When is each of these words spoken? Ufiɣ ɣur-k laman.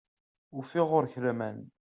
Ufiɣ 0.57 0.85
ɣur-k 0.91 1.13
laman. 1.23 1.57